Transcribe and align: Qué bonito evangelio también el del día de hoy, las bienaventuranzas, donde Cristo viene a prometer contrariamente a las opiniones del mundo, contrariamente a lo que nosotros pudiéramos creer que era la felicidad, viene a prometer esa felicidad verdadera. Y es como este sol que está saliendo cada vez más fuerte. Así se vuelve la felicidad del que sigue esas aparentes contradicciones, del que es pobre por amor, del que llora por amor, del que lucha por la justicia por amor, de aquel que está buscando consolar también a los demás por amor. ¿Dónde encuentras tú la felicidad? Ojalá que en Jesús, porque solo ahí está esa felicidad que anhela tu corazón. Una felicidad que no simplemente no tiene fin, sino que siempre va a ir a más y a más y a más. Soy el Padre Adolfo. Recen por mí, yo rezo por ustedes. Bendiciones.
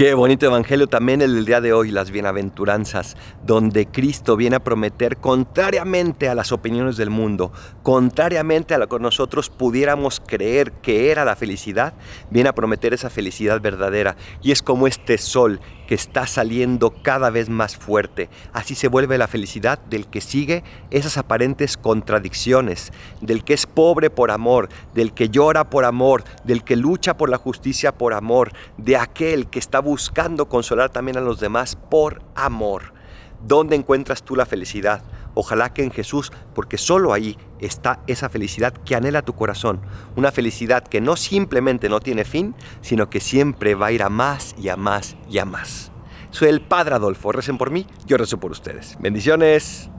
Qué 0.00 0.14
bonito 0.14 0.46
evangelio 0.46 0.86
también 0.86 1.20
el 1.20 1.34
del 1.34 1.44
día 1.44 1.60
de 1.60 1.74
hoy, 1.74 1.90
las 1.90 2.10
bienaventuranzas, 2.10 3.18
donde 3.44 3.84
Cristo 3.84 4.34
viene 4.34 4.56
a 4.56 4.64
prometer 4.64 5.18
contrariamente 5.18 6.30
a 6.30 6.34
las 6.34 6.52
opiniones 6.52 6.96
del 6.96 7.10
mundo, 7.10 7.52
contrariamente 7.82 8.72
a 8.72 8.78
lo 8.78 8.88
que 8.88 8.98
nosotros 8.98 9.50
pudiéramos 9.50 10.22
creer 10.26 10.72
que 10.72 11.10
era 11.10 11.26
la 11.26 11.36
felicidad, 11.36 11.92
viene 12.30 12.48
a 12.48 12.54
prometer 12.54 12.94
esa 12.94 13.10
felicidad 13.10 13.60
verdadera. 13.60 14.16
Y 14.40 14.52
es 14.52 14.62
como 14.62 14.86
este 14.86 15.18
sol 15.18 15.60
que 15.86 15.96
está 15.96 16.26
saliendo 16.26 16.94
cada 17.02 17.30
vez 17.30 17.50
más 17.50 17.76
fuerte. 17.76 18.30
Así 18.52 18.76
se 18.76 18.88
vuelve 18.88 19.18
la 19.18 19.26
felicidad 19.26 19.80
del 19.80 20.06
que 20.06 20.20
sigue 20.22 20.62
esas 20.90 21.18
aparentes 21.18 21.76
contradicciones, 21.76 22.92
del 23.20 23.44
que 23.44 23.52
es 23.54 23.66
pobre 23.66 24.08
por 24.08 24.30
amor, 24.30 24.70
del 24.94 25.12
que 25.12 25.28
llora 25.28 25.68
por 25.68 25.84
amor, 25.84 26.22
del 26.44 26.62
que 26.64 26.76
lucha 26.76 27.18
por 27.18 27.28
la 27.28 27.38
justicia 27.38 27.92
por 27.92 28.14
amor, 28.14 28.52
de 28.78 28.96
aquel 28.96 29.48
que 29.48 29.58
está 29.58 29.80
buscando 29.80 29.89
consolar 30.48 30.90
también 30.90 31.16
a 31.16 31.20
los 31.20 31.40
demás 31.40 31.76
por 31.76 32.22
amor. 32.34 32.92
¿Dónde 33.46 33.76
encuentras 33.76 34.22
tú 34.22 34.36
la 34.36 34.46
felicidad? 34.46 35.02
Ojalá 35.34 35.72
que 35.72 35.82
en 35.82 35.90
Jesús, 35.90 36.32
porque 36.54 36.76
solo 36.76 37.12
ahí 37.12 37.38
está 37.60 38.00
esa 38.06 38.28
felicidad 38.28 38.72
que 38.72 38.94
anhela 38.94 39.22
tu 39.22 39.34
corazón. 39.34 39.80
Una 40.16 40.32
felicidad 40.32 40.82
que 40.82 41.00
no 41.00 41.16
simplemente 41.16 41.88
no 41.88 42.00
tiene 42.00 42.24
fin, 42.24 42.54
sino 42.80 43.08
que 43.08 43.20
siempre 43.20 43.74
va 43.74 43.86
a 43.86 43.92
ir 43.92 44.02
a 44.02 44.08
más 44.08 44.54
y 44.58 44.68
a 44.68 44.76
más 44.76 45.16
y 45.30 45.38
a 45.38 45.44
más. 45.44 45.92
Soy 46.30 46.48
el 46.48 46.60
Padre 46.60 46.94
Adolfo. 46.94 47.32
Recen 47.32 47.58
por 47.58 47.70
mí, 47.70 47.86
yo 48.06 48.16
rezo 48.16 48.38
por 48.38 48.50
ustedes. 48.50 48.96
Bendiciones. 49.00 49.90